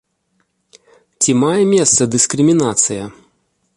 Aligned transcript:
Ці 1.25 1.31
мае 1.43 1.59
месца 1.75 2.01
дыскрымінацыя? 2.17 3.03